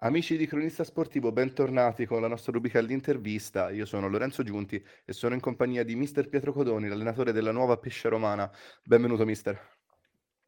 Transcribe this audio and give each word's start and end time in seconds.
Amici 0.00 0.36
di 0.36 0.46
Cronista 0.46 0.84
Sportivo, 0.84 1.32
bentornati 1.32 2.04
con 2.04 2.20
la 2.20 2.28
nostra 2.28 2.52
rubrica 2.52 2.78
all'intervista. 2.78 3.70
Io 3.70 3.86
sono 3.86 4.10
Lorenzo 4.10 4.42
Giunti 4.42 4.76
e 5.06 5.12
sono 5.14 5.32
in 5.32 5.40
compagnia 5.40 5.84
di 5.84 5.96
mister 5.96 6.28
Pietro 6.28 6.52
Codoni, 6.52 6.86
l'allenatore 6.86 7.32
della 7.32 7.50
nuova 7.50 7.78
Pesce 7.78 8.10
Romana. 8.10 8.50
Benvenuto 8.84 9.24
mister. 9.24 9.58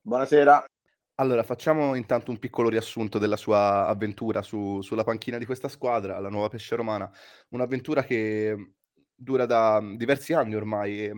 Buonasera. 0.03 0.67
Allora, 1.15 1.43
facciamo 1.45 1.95
intanto 1.95 2.31
un 2.31 2.39
piccolo 2.39 2.69
riassunto 2.69 3.19
della 3.19 3.39
sua 3.39 3.87
avventura 3.87 4.43
su, 4.43 4.83
sulla 4.83 5.03
panchina 5.03 5.39
di 5.39 5.47
questa 5.47 5.69
squadra, 5.69 6.19
la 6.19 6.29
nuova 6.29 6.49
Pesce 6.49 6.77
Romana. 6.77 7.11
Un'avventura 7.49 8.05
che 8.05 8.75
dura 9.15 9.47
da 9.47 9.81
diversi 9.97 10.35
anni 10.35 10.57
ormai. 10.57 11.11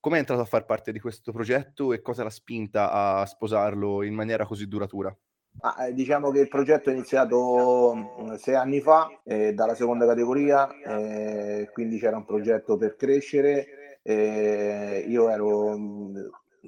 Come 0.00 0.16
è 0.16 0.18
entrato 0.18 0.40
a 0.42 0.46
far 0.46 0.64
parte 0.64 0.90
di 0.90 0.98
questo 0.98 1.30
progetto 1.30 1.92
e 1.92 2.02
cosa 2.02 2.24
l'ha 2.24 2.30
spinta 2.30 2.90
a 2.90 3.24
sposarlo 3.26 4.02
in 4.02 4.14
maniera 4.14 4.44
così 4.44 4.66
duratura? 4.66 5.16
Ah, 5.62 5.90
diciamo 5.90 6.30
che 6.30 6.40
il 6.40 6.48
progetto 6.48 6.88
è 6.88 6.92
iniziato 6.92 7.94
mm, 7.94 8.34
sei 8.34 8.54
anni 8.54 8.80
fa 8.80 9.10
eh, 9.24 9.52
dalla 9.52 9.74
seconda 9.74 10.06
categoria, 10.06 10.68
eh, 10.80 11.68
quindi 11.72 11.98
c'era 11.98 12.16
un 12.16 12.24
progetto 12.24 12.76
per 12.76 12.96
crescere. 12.96 13.98
Eh, 14.02 15.04
io 15.06 15.28
ero 15.28 15.76
mm, 15.76 16.16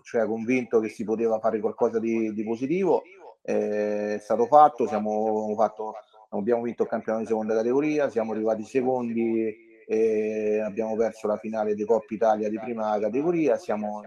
cioè, 0.02 0.26
convinto 0.26 0.80
che 0.80 0.88
si 0.88 1.04
poteva 1.04 1.38
fare 1.38 1.60
qualcosa 1.60 1.98
di, 1.98 2.32
di 2.34 2.44
positivo. 2.44 3.02
è 3.40 4.18
stato 4.20 4.46
fatto, 4.46 4.86
siamo 4.86 5.54
fatto, 5.56 5.94
abbiamo 6.30 6.62
vinto 6.62 6.82
il 6.82 6.88
campionato 6.88 7.24
di 7.24 7.30
seconda 7.30 7.54
categoria, 7.54 8.10
siamo 8.10 8.32
arrivati 8.32 8.64
secondi 8.64 9.70
e 9.86 10.60
abbiamo 10.60 10.96
perso 10.96 11.26
la 11.26 11.36
finale 11.38 11.74
di 11.74 11.84
Coppa 11.84 12.12
Italia 12.14 12.48
di 12.50 12.58
prima 12.58 12.98
categoria. 12.98 13.56
Siamo 13.56 14.02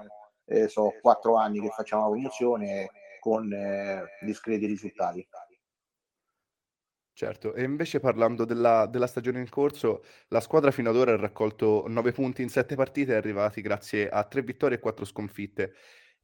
eh, 0.46 0.68
so, 0.68 0.94
quattro 1.02 1.36
anni 1.38 1.60
che 1.60 1.70
facciamo 1.70 2.04
la 2.04 2.10
promozione 2.10 2.90
con 3.26 3.52
eh, 3.52 4.04
discreti 4.22 4.68
risultati. 4.68 5.28
Certo, 7.12 7.56
e 7.56 7.64
invece 7.64 8.00
parlando 8.00 8.46
della, 8.46 8.86
della, 8.86 9.08
stagione 9.08 9.40
in 9.40 9.50
corso, 9.50 10.04
la 10.28 10.40
squadra 10.40 10.70
fino 10.70 10.92
ad 10.92 10.96
ora 10.96 11.14
ha 11.14 11.18
raccolto 11.18 11.86
9 11.88 12.12
punti 12.12 12.44
in 12.44 12.50
7 12.50 12.76
partite 12.76 13.14
è 13.14 13.16
arrivati 13.16 13.62
grazie 13.62 14.10
a 14.10 14.24
3 14.26 14.44
vittorie 14.44 14.78
e 14.78 14.80
4 14.80 15.06
sconfitte. 15.06 15.74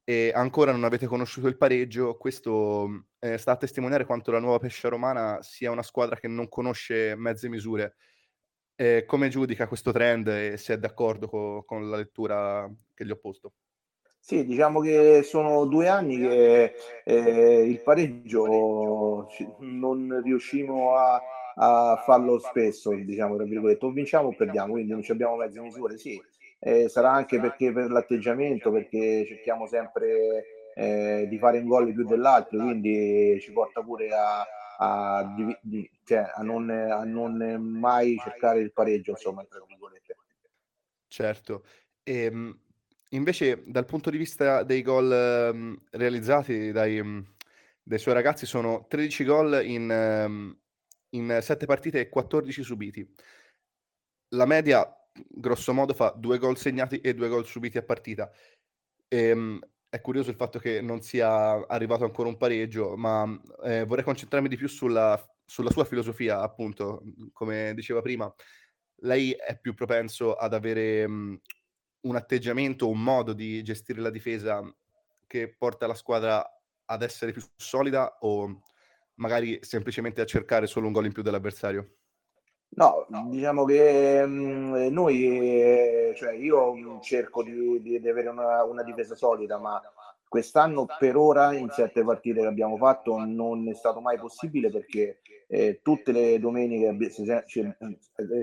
E 0.03 0.31
ancora 0.35 0.71
non 0.71 0.83
avete 0.83 1.07
conosciuto 1.07 1.47
il 1.47 1.57
pareggio, 1.57 2.17
questo 2.17 3.07
eh, 3.17 3.39
sta 3.39 3.53
a 3.53 3.57
testimoniare 3.57 4.05
quanto 4.05 4.29
la 4.29 4.39
nuova 4.39 4.59
Pescia 4.59 4.89
Romana 4.89 5.41
sia 5.41 5.71
una 5.71 5.81
squadra 5.81 6.17
che 6.17 6.27
non 6.27 6.49
conosce 6.49 7.15
mezze 7.15 7.49
misure. 7.49 7.95
Eh, 8.75 9.05
come 9.07 9.29
giudica 9.29 9.67
questo 9.67 9.91
trend 9.91 10.27
e 10.27 10.57
se 10.57 10.75
è 10.75 10.77
d'accordo 10.77 11.27
co- 11.27 11.63
con 11.63 11.89
la 11.89 11.97
lettura 11.97 12.69
che 12.93 13.05
gli 13.05 13.11
ho 13.11 13.17
posto? 13.17 13.53
Sì, 14.23 14.45
diciamo 14.45 14.79
che 14.81 15.23
sono 15.23 15.65
due 15.65 15.87
anni 15.87 16.19
che 16.19 16.75
eh, 17.03 17.65
il 17.67 17.81
pareggio 17.81 19.27
non 19.57 20.21
riusciamo 20.23 20.95
a, 20.95 21.19
a 21.55 22.01
farlo 22.05 22.37
spesso, 22.37 22.93
diciamo, 22.93 23.35
tra 23.35 23.45
virgolette, 23.45 23.83
o 23.83 23.91
vinciamo 23.91 24.27
o 24.27 24.35
perdiamo, 24.35 24.73
quindi 24.73 24.91
non 24.91 25.03
abbiamo 25.09 25.35
mezze 25.35 25.59
misure, 25.59 25.97
sì. 25.97 26.21
Eh, 26.59 26.87
sarà 26.87 27.11
anche 27.11 27.39
perché 27.39 27.73
per 27.73 27.89
l'atteggiamento, 27.89 28.71
perché 28.71 29.25
cerchiamo 29.27 29.65
sempre 29.65 30.43
eh, 30.75 31.25
di 31.27 31.39
fare 31.39 31.57
un 31.57 31.67
gol 31.67 31.91
più 31.91 32.05
dell'altro, 32.05 32.59
quindi 32.59 33.39
ci 33.41 33.51
porta 33.51 33.81
pure 33.81 34.09
a, 34.13 34.45
a, 34.77 35.35
di, 35.61 35.89
cioè, 36.05 36.29
a, 36.35 36.43
non, 36.43 36.69
a 36.69 37.03
non 37.03 37.35
mai 37.59 38.17
cercare 38.21 38.59
il 38.59 38.71
pareggio, 38.71 39.11
insomma, 39.11 39.43
tra 39.45 39.63
virgolette. 39.67 40.15
Certo. 41.07 41.63
Ehm, 42.03 42.55
Invece, 43.13 43.63
dal 43.67 43.83
punto 43.85 44.09
di 44.09 44.17
vista 44.17 44.63
dei 44.63 44.81
gol 44.81 45.51
mhmm, 45.53 45.75
realizzati 45.91 46.71
dai 46.71 47.01
mhmm, 47.03 47.25
dai 47.83 47.99
suoi 47.99 48.13
ragazzi 48.13 48.45
sono 48.45 48.85
13 48.87 49.25
gol 49.25 49.61
in 49.65 49.83
mhmm, 49.85 50.57
in 51.15 51.39
7 51.41 51.65
partite 51.65 51.99
e 51.99 52.07
14 52.09 52.63
subiti. 52.63 53.05
La 54.33 54.45
media, 54.45 54.87
grosso 55.27 55.73
modo, 55.73 55.93
fa 55.93 56.13
2 56.17 56.37
gol 56.37 56.57
segnati 56.57 57.01
e 57.01 57.13
2 57.13 57.27
gol 57.27 57.45
subiti 57.45 57.77
a 57.77 57.83
partita. 57.83 58.31
Ehm, 59.09 59.59
è 59.89 59.99
curioso 60.01 60.29
il 60.29 60.37
fatto 60.37 60.57
che 60.59 60.81
non 60.81 61.01
sia 61.01 61.67
arrivato 61.67 62.05
ancora 62.05 62.29
un 62.29 62.37
pareggio, 62.37 62.95
ma, 62.95 63.23
ehm, 63.63 63.85
vorrei 63.87 64.03
concentrarmi 64.05 64.47
di 64.49 64.57
più 64.57 64.67
sulla 64.69 65.23
sulla 65.45 65.69
sua 65.71 65.83
filosofia, 65.83 66.39
appunto, 66.41 67.03
come 67.33 67.73
diceva 67.75 68.01
prima. 68.01 68.33
Lei 69.03 69.31
è 69.33 69.59
più 69.59 69.73
propenso 69.73 70.35
ad 70.35 70.53
avere, 70.53 71.07
mhmm 71.07 71.39
un 72.01 72.15
atteggiamento, 72.15 72.89
un 72.89 73.01
modo 73.01 73.33
di 73.33 73.61
gestire 73.63 74.01
la 74.01 74.09
difesa 74.09 74.61
che 75.27 75.53
porta 75.55 75.87
la 75.87 75.93
squadra 75.93 76.43
ad 76.85 77.01
essere 77.01 77.31
più 77.31 77.41
solida 77.55 78.17
o 78.21 78.61
magari 79.15 79.59
semplicemente 79.61 80.21
a 80.21 80.25
cercare 80.25 80.67
solo 80.67 80.87
un 80.87 80.93
gol 80.93 81.05
in 81.05 81.13
più 81.13 81.23
dell'avversario? 81.23 81.89
No, 82.73 83.05
diciamo 83.29 83.65
che 83.65 84.25
mh, 84.25 84.31
mm, 84.31 84.87
noi, 84.91 86.13
cioè 86.15 86.33
io 86.33 86.99
cerco 87.01 87.43
di, 87.43 87.81
di, 87.81 87.99
di 87.99 88.09
avere 88.09 88.29
una, 88.29 88.63
una, 88.63 88.81
difesa 88.81 89.13
solida, 89.13 89.57
ma 89.57 89.81
quest'anno 90.27 90.85
per 90.97 91.17
ora 91.17 91.53
in 91.53 91.69
sette 91.69 92.03
partite 92.03 92.39
che 92.39 92.47
abbiamo 92.47 92.77
fatto 92.77 93.17
non 93.25 93.67
è 93.67 93.73
stato 93.73 93.99
mai 93.99 94.17
possibile 94.17 94.69
perché 94.69 95.19
eh, 95.47 95.81
tutte 95.83 96.13
le 96.13 96.39
domeniche 96.39 97.11
ci, 97.11 97.25
ci, 97.45 97.75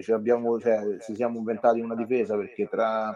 ci 0.02 0.12
abbiamo, 0.12 0.60
cioè, 0.60 0.98
ci 1.00 1.14
siamo 1.14 1.38
inventati 1.38 1.80
una 1.80 1.94
difesa 1.94 2.36
perché 2.36 2.68
tra 2.68 3.10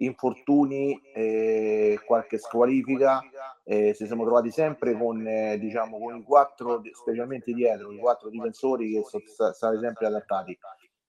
infortuni 0.00 1.00
e 1.14 1.98
qualche 2.04 2.38
squalifica 2.38 3.20
eh, 3.64 3.94
ci 3.94 4.06
siamo 4.06 4.24
trovati 4.24 4.50
sempre 4.50 4.96
con, 4.96 5.26
eh, 5.26 5.58
diciamo, 5.58 5.98
con 5.98 6.16
i 6.16 6.22
quattro, 6.22 6.82
specialmente 6.92 7.52
dietro, 7.52 7.92
i 7.92 7.98
quattro 7.98 8.28
difensori 8.28 8.92
che 8.92 9.02
sono 9.04 9.52
stati 9.52 9.78
sempre 9.78 10.06
adattati. 10.06 10.58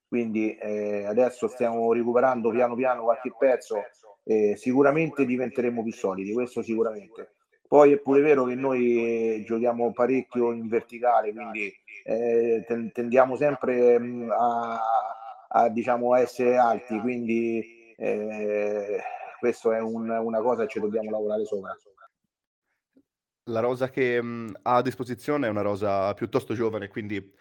Quindi 0.07 0.55
eh, 0.57 1.05
adesso 1.05 1.47
stiamo 1.47 1.91
recuperando 1.93 2.49
piano 2.49 2.75
piano 2.75 3.03
qualche 3.03 3.33
pezzo, 3.37 3.77
eh, 4.23 4.55
sicuramente 4.57 5.25
diventeremo 5.25 5.81
più 5.83 5.93
solidi, 5.93 6.33
questo 6.33 6.61
sicuramente. 6.61 7.35
Poi 7.67 7.93
è 7.93 7.99
pure 7.99 8.19
vero 8.19 8.43
che 8.43 8.55
noi 8.55 9.41
giochiamo 9.45 9.93
parecchio 9.93 10.51
in 10.51 10.67
verticale, 10.67 11.31
quindi 11.31 11.73
eh, 12.03 12.65
tendiamo 12.91 13.37
sempre 13.37 13.97
mh, 13.97 14.29
a, 14.37 14.81
a, 15.47 15.69
diciamo, 15.69 16.13
essere 16.15 16.57
alti, 16.57 16.99
quindi 16.99 17.80
eh, 18.01 18.99
questo 19.37 19.71
è 19.71 19.79
un, 19.79 20.09
una 20.09 20.41
cosa 20.41 20.63
che 20.63 20.69
ci 20.69 20.79
dobbiamo 20.79 21.11
lavorare 21.11 21.45
sopra. 21.45 21.77
La 23.45 23.59
rosa 23.59 23.89
che 23.89 24.19
mh, 24.21 24.59
ha 24.63 24.75
a 24.77 24.81
disposizione 24.81 25.47
è 25.47 25.49
una 25.49 25.61
rosa 25.61 26.13
piuttosto 26.15 26.55
giovane, 26.55 26.87
quindi 26.87 27.31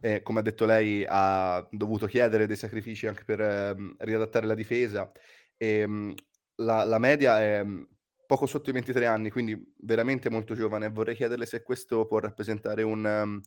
eh, 0.00 0.22
come 0.22 0.40
ha 0.40 0.42
detto 0.42 0.64
lei 0.64 1.04
ha 1.08 1.66
dovuto 1.70 2.06
chiedere 2.06 2.46
dei 2.46 2.56
sacrifici 2.56 3.06
anche 3.06 3.24
per 3.24 3.40
eh, 3.40 3.76
riadattare 3.98 4.46
la 4.46 4.54
difesa. 4.54 5.10
E, 5.56 5.86
mh, 5.86 6.14
la, 6.56 6.82
la, 6.84 6.98
media 6.98 7.40
è 7.40 7.64
poco 8.26 8.46
sotto 8.46 8.70
i 8.70 8.72
23 8.72 9.06
anni, 9.06 9.30
quindi 9.30 9.74
veramente 9.78 10.30
molto 10.30 10.54
giovane. 10.54 10.90
Vorrei 10.90 11.14
chiederle 11.14 11.46
se 11.46 11.62
questo 11.62 12.06
può 12.06 12.18
rappresentare 12.18 12.82
un, 12.82 13.04
um, 13.04 13.40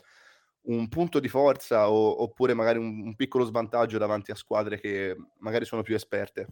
un 0.64 0.88
punto 0.90 1.20
di 1.20 1.28
forza 1.28 1.90
o, 1.90 2.22
oppure 2.22 2.54
magari 2.54 2.78
un, 2.78 3.02
un, 3.06 3.16
piccolo 3.16 3.46
svantaggio 3.46 3.98
davanti 3.98 4.32
a 4.32 4.36
squadre 4.36 4.80
che 4.80 5.16
magari 5.40 5.66
sono 5.66 5.82
più 5.82 5.96
esperte? 5.96 6.48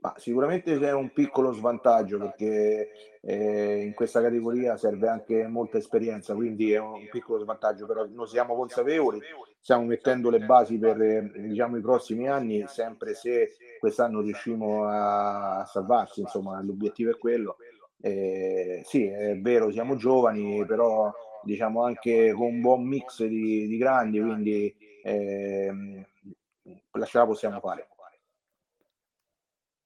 Ma 0.00 0.14
sicuramente 0.16 0.78
c'è 0.78 0.92
un 0.92 1.12
piccolo 1.12 1.52
svantaggio 1.52 2.18
perché 2.18 2.90
eh, 3.20 3.82
in 3.82 3.94
questa 3.94 4.22
categoria 4.22 4.76
serve 4.76 5.08
anche 5.08 5.44
molta 5.48 5.78
esperienza, 5.78 6.34
quindi 6.34 6.72
è 6.72 6.78
un 6.78 7.08
piccolo 7.10 7.40
svantaggio, 7.40 7.84
però 7.84 8.06
noi 8.06 8.28
siamo 8.28 8.54
consapevoli, 8.54 9.20
stiamo 9.60 9.84
mettendo 9.86 10.30
le 10.30 10.38
basi 10.38 10.78
per 10.78 11.32
diciamo, 11.34 11.78
i 11.78 11.80
prossimi 11.80 12.28
anni, 12.28 12.64
sempre 12.68 13.14
se 13.14 13.56
quest'anno 13.80 14.20
riusciamo 14.20 14.84
a, 14.84 15.58
a 15.58 15.64
salvarsi, 15.64 16.20
insomma 16.20 16.62
l'obiettivo 16.62 17.10
è 17.10 17.18
quello. 17.18 17.56
Eh, 18.00 18.82
sì, 18.84 19.04
è 19.04 19.36
vero, 19.40 19.72
siamo 19.72 19.96
giovani, 19.96 20.64
però 20.64 21.12
diciamo 21.42 21.84
anche 21.84 22.32
con 22.32 22.46
un 22.46 22.60
buon 22.60 22.84
mix 22.84 23.24
di, 23.24 23.66
di 23.66 23.76
grandi, 23.76 24.20
quindi 24.20 24.74
eh, 25.02 26.06
ce 27.04 27.18
la 27.18 27.26
possiamo 27.26 27.60
fare. 27.60 27.88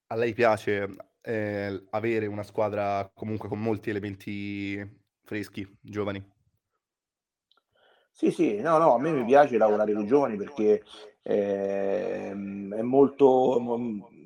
A 0.07 0.15
lei 0.15 0.33
piace 0.33 0.87
eh, 1.21 1.85
avere 1.89 2.25
una 2.27 2.43
squadra 2.43 3.09
comunque 3.13 3.49
con 3.49 3.59
molti 3.59 3.89
elementi 3.89 5.01
freschi, 5.23 5.67
giovani? 5.81 6.23
Sì, 8.11 8.29
sì, 8.29 8.59
no, 8.59 8.77
no, 8.77 8.93
a 8.93 8.99
me 8.99 9.11
mi 9.11 9.25
piace 9.25 9.57
lavorare 9.57 9.93
con 9.93 10.03
i 10.03 10.07
giovani 10.07 10.37
perché 10.37 10.83
eh, 11.23 12.29
è 12.29 12.81
molto 12.81 13.59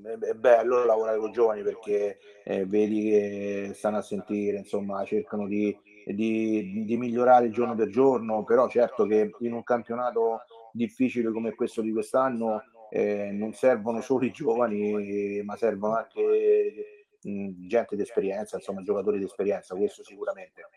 è 0.04 0.34
bello 0.34 0.86
lavorare 0.86 1.18
con 1.20 1.30
i 1.30 1.34
giovani 1.34 1.64
perché 1.64 2.20
eh, 2.44 2.66
vedi 2.66 3.10
che 3.10 3.72
stanno 3.74 3.98
a 3.98 4.02
sentire, 4.02 4.58
insomma, 4.58 5.04
cercano 5.06 5.48
di, 5.48 5.78
di, 6.14 6.84
di, 6.86 6.98
migliorare 6.98 7.50
giorno 7.50 7.76
per 7.76 7.90
giorno, 7.90 8.44
però 8.44 8.68
certo 8.70 9.06
che 9.06 9.32
in 9.40 9.54
un 9.54 9.64
campionato 9.64 10.42
difficile 10.72 11.32
come 11.32 11.54
questo 11.54 11.82
di 11.82 11.92
quest'anno 11.92 12.64
eh, 12.90 13.32
non 13.32 13.54
servono 13.54 14.02
solo 14.02 14.26
i 14.26 14.32
giovani, 14.32 15.42
ma 15.44 15.56
servono 15.58 15.96
anche 15.96 17.08
mh, 17.22 17.68
gente 17.68 17.96
di 17.96 18.02
esperienza, 18.02 18.56
insomma, 18.58 18.82
giocatori 18.82 19.18
di 19.18 19.26
esperienza, 19.26 19.76
questo 19.76 20.04
sicuramente. 20.04 20.70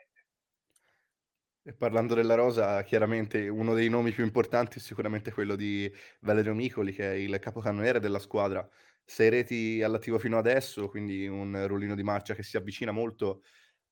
E 1.62 1.74
parlando 1.74 2.14
della 2.14 2.34
rosa, 2.34 2.82
chiaramente 2.82 3.48
uno 3.48 3.74
dei 3.74 3.88
nomi 3.88 4.12
più 4.12 4.24
importanti 4.24 4.78
è 4.78 4.80
sicuramente 4.80 5.30
quello 5.30 5.56
di 5.56 5.92
Valerio 6.20 6.54
Micoli, 6.54 6.92
che 6.92 7.12
è 7.12 7.14
il 7.14 7.38
capocannoniere 7.38 8.00
della 8.00 8.18
squadra. 8.18 8.66
Sei 9.04 9.28
reti 9.28 9.82
all'attivo 9.82 10.18
fino 10.18 10.38
adesso, 10.38 10.88
quindi 10.88 11.26
un 11.26 11.66
ruolino 11.66 11.94
di 11.94 12.02
marcia 12.02 12.34
che 12.34 12.42
si 12.42 12.56
avvicina 12.56 12.92
molto 12.92 13.42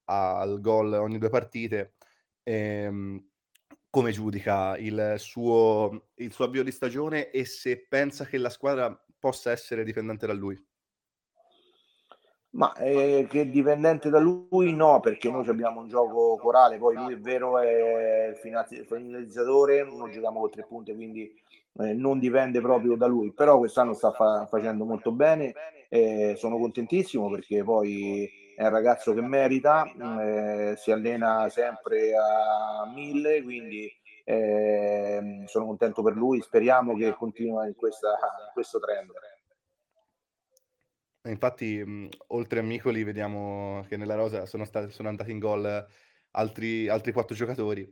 al 0.09 0.61
gol 0.61 0.95
ogni 0.95 1.19
due 1.19 1.29
partite. 1.29 1.95
Ehm, 2.43 3.23
come 3.91 4.11
giudica 4.13 4.77
il 4.77 5.15
suo, 5.19 6.11
il 6.17 6.33
suo 6.33 6.45
avvio 6.45 6.63
di 6.63 6.71
stagione 6.71 7.31
e 7.31 7.45
se 7.45 7.87
pensa 7.89 8.25
che 8.25 8.39
la 8.39 8.51
squadra 8.51 9.05
possa 9.19 9.51
essere 9.51 9.85
dipendente 9.85 10.27
da 10.27 10.33
lui? 10.33 10.67
Ma 12.51 12.75
eh, 12.77 13.27
che 13.29 13.51
dipendente 13.51 14.09
da 14.09 14.19
lui 14.19 14.75
no, 14.75 15.01
perché 15.01 15.31
noi 15.31 15.47
abbiamo 15.49 15.81
un 15.81 15.89
gioco 15.89 16.37
corale, 16.37 16.79
poi 16.79 16.97
lui 16.97 17.13
è 17.13 17.19
vero 17.19 17.59
è 17.59 18.29
il 18.29 18.37
finalizzatore, 18.37 19.85
non 19.85 20.11
giochiamo 20.11 20.41
con 20.41 20.51
tre 20.51 20.65
punte, 20.67 20.95
quindi 20.95 21.31
eh, 21.75 21.93
non 21.93 22.19
dipende 22.19 22.61
proprio 22.61 22.97
da 22.97 23.07
lui, 23.07 23.33
però 23.33 23.59
quest'anno 23.59 23.93
sta 23.93 24.13
fa- 24.13 24.47
facendo 24.47 24.85
molto 24.85 25.13
bene, 25.13 25.53
eh, 25.89 26.35
sono 26.37 26.59
contentissimo 26.59 27.31
perché 27.31 27.63
poi 27.63 28.29
è 28.59 28.65
un 28.65 28.71
ragazzo 28.71 29.15
che 29.15 29.21
merita, 29.21 29.85
eh, 29.85 30.75
si 30.77 30.91
allena 30.91 31.49
sempre 31.49 32.13
a 32.17 32.91
mille, 32.93 33.41
quindi 33.41 33.89
eh, 34.25 35.45
sono 35.47 35.67
contento 35.67 36.03
per 36.03 36.17
lui, 36.17 36.41
speriamo 36.41 36.97
che 36.97 37.15
continui 37.15 37.69
in, 37.69 37.77
questa, 37.77 38.09
in 38.09 38.53
questo 38.53 38.81
trend. 38.81 39.13
Infatti, 41.29 41.85
mh, 41.85 42.09
oltre 42.29 42.59
a 42.59 42.63
Micoli, 42.65 43.05
vediamo 43.05 43.85
che 43.87 43.97
nella 43.97 44.17
rosa 44.17 44.45
sono, 44.45 44.65
stati, 44.65 44.91
sono 44.91 45.09
andati 45.09 45.31
in 45.31 45.39
gol 45.39 45.87
altri, 46.33 46.89
altri 46.89 47.13
quattro 47.13 47.37
giocatori 47.37 47.89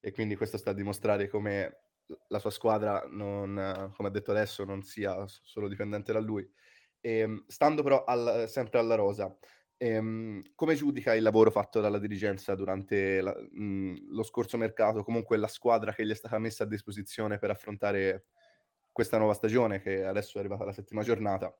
e 0.00 0.10
quindi 0.10 0.34
questo 0.34 0.58
sta 0.58 0.70
a 0.70 0.74
dimostrare 0.74 1.28
come 1.28 1.82
la 2.26 2.40
sua 2.40 2.50
squadra, 2.50 3.06
non, 3.08 3.92
come 3.94 4.08
ha 4.08 4.10
detto 4.10 4.32
adesso, 4.32 4.64
non 4.64 4.82
sia 4.82 5.24
solo 5.28 5.68
dipendente 5.68 6.12
da 6.12 6.18
lui. 6.18 6.52
E, 6.98 7.18
ehm, 7.18 7.44
stando 7.46 7.84
però 7.84 8.02
al, 8.02 8.46
sempre 8.48 8.80
alla 8.80 8.96
rosa, 8.96 9.32
ehm, 9.82 10.42
come 10.54 10.74
giudica 10.74 11.14
il 11.14 11.22
lavoro 11.22 11.50
fatto 11.50 11.80
dalla 11.80 11.98
dirigenza 11.98 12.54
durante 12.54 13.22
la, 13.22 13.34
mh, 13.34 14.12
lo 14.12 14.22
scorso 14.22 14.58
mercato, 14.58 15.02
comunque 15.02 15.38
la 15.38 15.48
squadra 15.48 15.94
che 15.94 16.04
gli 16.04 16.10
è 16.10 16.14
stata 16.14 16.38
messa 16.38 16.64
a 16.64 16.66
disposizione 16.66 17.38
per 17.38 17.48
affrontare 17.48 18.26
questa 18.92 19.16
nuova 19.16 19.32
stagione 19.32 19.80
che 19.80 20.04
adesso 20.04 20.36
è 20.36 20.40
arrivata 20.40 20.64
alla 20.64 20.72
settima 20.72 21.02
giornata? 21.02 21.54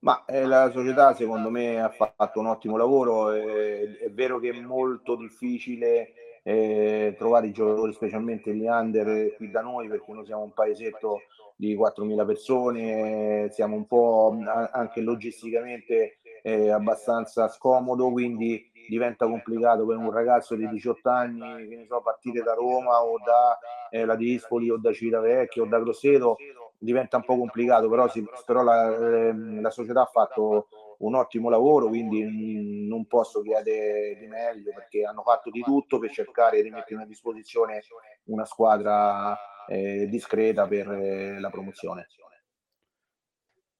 Ma 0.00 0.24
eh, 0.24 0.44
la 0.44 0.70
società 0.72 1.14
secondo 1.14 1.48
me 1.48 1.80
ha 1.80 1.88
fatto 1.88 2.40
un 2.40 2.46
ottimo 2.46 2.76
lavoro, 2.76 3.32
eh, 3.32 3.96
è 3.98 4.10
vero 4.10 4.40
che 4.40 4.50
è 4.50 4.60
molto 4.60 5.14
difficile 5.14 6.40
eh, 6.42 7.14
trovare 7.16 7.46
i 7.46 7.52
giocatori, 7.52 7.92
specialmente 7.92 8.54
gli 8.54 8.66
under 8.66 9.34
qui 9.36 9.50
da 9.50 9.62
noi, 9.62 9.88
perché 9.88 10.12
noi 10.12 10.26
siamo 10.26 10.42
un 10.42 10.52
paesetto 10.52 11.22
di 11.54 11.76
4.000 11.76 12.26
persone, 12.26 13.48
siamo 13.52 13.76
un 13.76 13.86
po' 13.86 14.36
anche 14.72 15.00
logisticamente 15.00 16.18
eh, 16.46 16.70
abbastanza 16.70 17.48
scomodo, 17.48 18.12
quindi 18.12 18.70
diventa 18.88 19.26
complicato 19.26 19.84
per 19.84 19.96
un 19.96 20.12
ragazzo 20.12 20.54
di 20.54 20.68
18 20.68 21.08
anni, 21.08 21.66
che 21.66 21.74
ne 21.74 21.86
so, 21.86 22.00
partire 22.00 22.40
da 22.40 22.54
Roma 22.54 23.02
o 23.02 23.16
da 23.18 23.58
eh, 23.90 24.04
la 24.04 24.14
Dispoli 24.14 24.70
o 24.70 24.76
da 24.76 24.92
Civitavecchia 24.92 25.62
o 25.62 25.66
da 25.66 25.80
Grosseto 25.80 26.36
diventa 26.78 27.16
un 27.16 27.24
po' 27.24 27.36
complicato, 27.36 27.88
però, 27.88 28.08
si, 28.08 28.24
però 28.44 28.62
la, 28.62 28.94
ehm, 28.94 29.60
la, 29.60 29.70
società 29.70 30.02
ha 30.02 30.06
fatto 30.06 30.68
un 30.98 31.16
ottimo 31.16 31.50
lavoro, 31.50 31.88
quindi 31.88 32.86
non 32.86 33.06
posso 33.06 33.42
chiedere 33.42 34.16
di 34.16 34.28
meglio 34.28 34.72
perché 34.72 35.02
hanno 35.04 35.22
fatto 35.22 35.50
di 35.50 35.62
tutto 35.62 35.98
per 35.98 36.12
cercare 36.12 36.62
di 36.62 36.70
mettere 36.70 37.02
a 37.02 37.06
disposizione 37.06 37.82
una 38.26 38.44
squadra 38.44 39.36
eh, 39.66 40.06
discreta 40.08 40.64
per 40.68 40.92
eh, 40.92 41.40
la 41.40 41.50
promozione. 41.50 42.06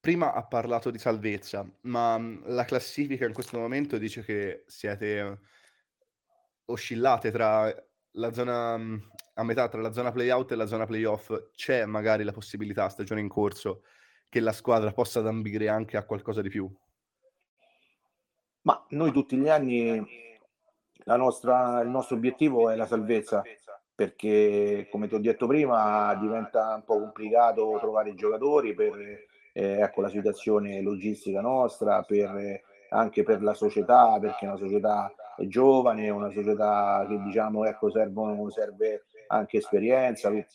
Prima 0.07 0.33
ha 0.33 0.45
parlato 0.45 0.93
di 0.93 0.99
salvezza, 0.99 1.69
ma 1.81 2.17
la 2.45 2.65
classifica 2.65 3.27
in 3.27 3.33
questo 3.33 3.59
momento 3.59 3.99
dice 3.99 4.23
che 4.23 4.63
siete 4.69 5.41
oscillate 6.67 7.33
tra 7.33 7.75
la 8.13 8.33
zona 8.33 8.75
a 9.35 9.43
metà 9.43 9.67
tra 9.67 9.81
la 9.81 9.91
zona 9.91 10.13
playout 10.13 10.53
e 10.53 10.55
la 10.55 10.67
zona 10.67 10.87
playoff 10.87 11.49
c'è 11.57 11.87
magari 11.87 12.23
la 12.23 12.31
possibilità 12.31 12.89
stagione 12.89 13.21
in 13.21 13.27
corso 13.27 13.83
che 14.29 14.39
la 14.39 14.53
squadra 14.53 14.93
possa 14.93 15.19
ambire 15.27 15.69
anche 15.69 15.97
a 15.97 16.05
qualcosa 16.05 16.41
di 16.41 16.51
più? 16.51 16.73
Ma 18.63 18.87
noi 18.91 19.11
tutti 19.11 19.37
gli 19.37 19.49
anni 19.49 20.07
nostra, 21.05 21.81
il 21.81 21.89
nostro 21.89 22.15
obiettivo 22.15 22.71
è 22.71 22.77
la 22.77 22.87
salvezza 22.87 23.43
perché 23.93 24.87
come 24.89 25.09
ti 25.09 25.17
ho 25.17 25.21
detto 25.21 25.49
prima 25.49 26.15
diventa 26.15 26.77
un 26.77 26.85
po' 26.85 27.01
complicato 27.01 27.77
trovare 27.81 28.11
i 28.11 28.15
giocatori 28.15 28.73
per 28.73 29.35
eh, 29.57 29.81
ecco, 29.81 30.03
la 30.03 30.11
situazione 30.11 30.83
logistica 30.83 31.41
nostra, 31.41 32.03
per, 32.03 32.61
anche 32.91 33.23
per 33.23 33.43
la 33.43 33.55
società, 33.55 34.19
perché 34.21 34.45
è 34.45 34.49
una 34.49 34.59
società 34.59 35.11
giovane, 35.39 36.11
una 36.11 36.31
società 36.31 37.07
che 37.09 37.19
diciamo 37.23 37.65
ecco, 37.65 37.91
servono, 37.91 38.51
serve 38.51 39.07
anche 39.29 39.57
esperienza, 39.57 40.31
e 40.31 40.47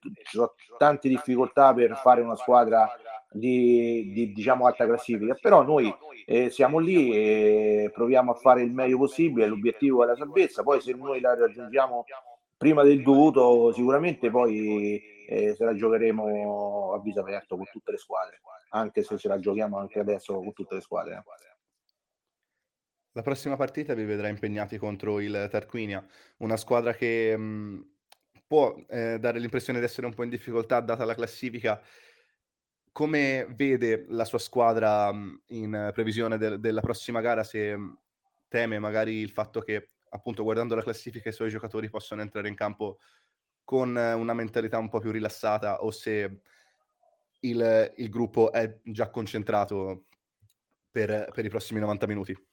ci 0.00 0.36
sono 0.36 0.54
tante 0.76 1.08
difficoltà 1.08 1.72
per 1.72 1.96
fare 1.96 2.20
una 2.20 2.34
squadra 2.34 2.90
di, 3.30 4.10
di 4.12 4.32
diciamo 4.32 4.66
alta 4.66 4.86
classifica, 4.86 5.36
però 5.40 5.62
noi 5.62 5.94
eh, 6.26 6.50
siamo 6.50 6.78
lì 6.78 7.12
e 7.12 7.90
proviamo 7.94 8.32
a 8.32 8.34
fare 8.34 8.62
il 8.62 8.72
meglio 8.72 8.98
possibile, 8.98 9.46
l'obiettivo 9.46 10.02
è 10.02 10.06
la 10.06 10.16
salvezza, 10.16 10.64
poi 10.64 10.80
se 10.80 10.94
noi 10.94 11.20
la 11.20 11.36
raggiungiamo 11.36 12.04
prima 12.56 12.82
del 12.82 13.02
dovuto 13.02 13.72
sicuramente 13.72 14.30
poi 14.30 15.00
eh, 15.30 15.54
se 15.54 15.62
la 15.62 15.74
giocheremo 15.74 16.94
a 16.94 17.00
viso 17.00 17.20
aperto 17.20 17.56
con 17.56 17.66
tutte 17.70 17.90
le 17.90 17.98
squadre, 17.98 18.40
anche 18.70 19.02
se 19.02 19.18
ce 19.18 19.28
la 19.28 19.38
giochiamo 19.38 19.76
anche 19.76 19.98
adesso 19.98 20.38
con 20.38 20.54
tutte 20.54 20.74
le 20.74 20.80
squadre. 20.80 21.22
La 23.12 23.22
prossima 23.22 23.56
partita 23.56 23.92
vi 23.92 24.04
vedrà 24.04 24.28
impegnati 24.28 24.78
contro 24.78 25.20
il 25.20 25.48
Tarquinia, 25.50 26.06
una 26.38 26.56
squadra 26.56 26.94
che 26.94 27.36
mh, 27.36 27.90
può 28.46 28.74
eh, 28.88 29.18
dare 29.18 29.38
l'impressione 29.38 29.80
di 29.80 29.84
essere 29.84 30.06
un 30.06 30.14
po' 30.14 30.22
in 30.22 30.30
difficoltà 30.30 30.80
data 30.80 31.04
la 31.04 31.14
classifica. 31.14 31.82
Come 32.90 33.46
vede 33.50 34.06
la 34.08 34.24
sua 34.24 34.38
squadra 34.38 35.12
mh, 35.12 35.42
in 35.48 35.90
previsione 35.92 36.38
de- 36.38 36.58
della 36.58 36.80
prossima 36.80 37.20
gara? 37.20 37.44
Se 37.44 37.76
mh, 37.76 37.98
teme 38.48 38.78
magari 38.78 39.16
il 39.16 39.30
fatto 39.30 39.60
che, 39.60 39.90
appunto, 40.08 40.42
guardando 40.42 40.74
la 40.74 40.82
classifica, 40.82 41.28
i 41.28 41.32
suoi 41.32 41.50
giocatori 41.50 41.90
possono 41.90 42.22
entrare 42.22 42.48
in 42.48 42.54
campo 42.54 42.98
con 43.68 43.94
una 43.94 44.32
mentalità 44.32 44.78
un 44.78 44.88
po' 44.88 44.98
più 44.98 45.10
rilassata 45.10 45.84
o 45.84 45.90
se 45.90 46.40
il, 47.40 47.92
il 47.96 48.08
gruppo 48.08 48.50
è 48.50 48.78
già 48.82 49.10
concentrato 49.10 50.04
per, 50.90 51.28
per 51.34 51.44
i 51.44 51.50
prossimi 51.50 51.78
90 51.78 52.06
minuti? 52.06 52.46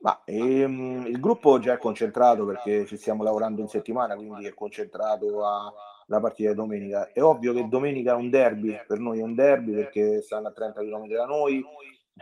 Ma 0.00 0.22
ehm, 0.24 1.06
il 1.06 1.20
gruppo 1.20 1.60
già 1.60 1.74
è 1.74 1.78
concentrato 1.78 2.44
perché 2.44 2.84
ci 2.86 2.96
stiamo 2.96 3.22
lavorando 3.22 3.60
in 3.60 3.68
settimana, 3.68 4.16
quindi 4.16 4.46
è 4.46 4.54
concentrato 4.54 5.46
alla 5.46 6.20
partita 6.20 6.50
di 6.50 6.56
domenica. 6.56 7.12
È 7.12 7.22
ovvio 7.22 7.52
che 7.52 7.68
domenica 7.68 8.14
è 8.14 8.16
un 8.16 8.28
derby, 8.28 8.76
per 8.88 8.98
noi 8.98 9.20
è 9.20 9.22
un 9.22 9.36
derby 9.36 9.72
perché 9.72 10.20
stanno 10.20 10.48
a 10.48 10.52
30 10.52 10.80
km 10.80 11.06
da 11.06 11.26
noi, 11.26 11.64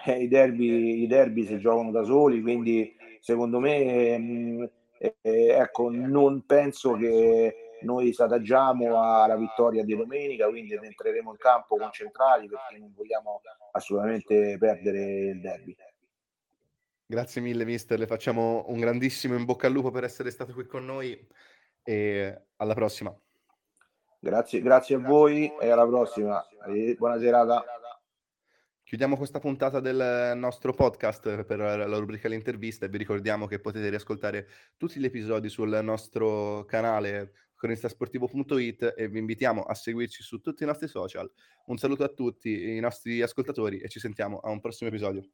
eh, 0.04 0.22
i, 0.22 0.28
derby, 0.28 1.00
i 1.02 1.06
derby 1.06 1.46
si 1.46 1.58
giocano 1.58 1.90
da 1.90 2.02
soli, 2.02 2.42
quindi 2.42 2.94
secondo 3.20 3.58
me 3.58 3.78
ehm, 3.78 4.70
eh, 4.98 5.48
ecco, 5.48 5.90
non 5.90 6.44
penso 6.46 6.92
che 6.92 7.63
noi 7.84 8.12
s'adagiamo 8.12 9.00
alla 9.00 9.36
vittoria 9.36 9.84
di 9.84 9.94
domenica, 9.94 10.48
quindi 10.48 10.74
entreremo 10.74 11.30
in 11.30 11.36
campo 11.36 11.76
concentrati 11.76 12.48
perché 12.48 12.78
non 12.78 12.92
vogliamo 12.96 13.40
assolutamente 13.72 14.56
perdere 14.58 15.00
il 15.30 15.40
derby. 15.40 15.76
Grazie 17.06 17.42
mille 17.42 17.64
mister, 17.64 17.98
le 17.98 18.06
facciamo 18.06 18.64
un 18.68 18.80
grandissimo 18.80 19.36
in 19.36 19.44
bocca 19.44 19.66
al 19.66 19.72
lupo 19.72 19.90
per 19.90 20.04
essere 20.04 20.30
stato 20.30 20.52
qui 20.52 20.66
con 20.66 20.84
noi 20.84 21.28
e 21.82 22.46
alla 22.56 22.74
prossima. 22.74 23.14
Grazie, 24.18 24.62
grazie 24.62 24.96
a 24.96 25.00
voi 25.00 25.52
e 25.60 25.68
alla 25.68 25.86
prossima. 25.86 26.42
Buona 26.96 27.18
serata. 27.18 27.62
Chiudiamo 28.82 29.16
questa 29.16 29.38
puntata 29.38 29.80
del 29.80 30.32
nostro 30.36 30.72
podcast 30.72 31.44
per 31.44 31.58
la 31.58 31.98
rubrica 31.98 32.28
l'intervista 32.28 32.86
e 32.86 32.88
vi 32.88 32.98
ricordiamo 32.98 33.46
che 33.46 33.58
potete 33.58 33.88
riascoltare 33.88 34.46
tutti 34.76 34.98
gli 34.98 35.04
episodi 35.04 35.48
sul 35.48 35.78
nostro 35.82 36.64
canale 36.64 37.32
cronistasportivo.it 37.64 38.94
e 38.94 39.08
vi 39.08 39.18
invitiamo 39.18 39.62
a 39.62 39.74
seguirci 39.74 40.22
su 40.22 40.40
tutti 40.40 40.64
i 40.64 40.66
nostri 40.66 40.86
social. 40.86 41.30
Un 41.66 41.78
saluto 41.78 42.04
a 42.04 42.08
tutti 42.08 42.76
i 42.76 42.80
nostri 42.80 43.22
ascoltatori 43.22 43.78
e 43.78 43.88
ci 43.88 44.00
sentiamo 44.00 44.38
a 44.38 44.50
un 44.50 44.60
prossimo 44.60 44.90
episodio. 44.90 45.26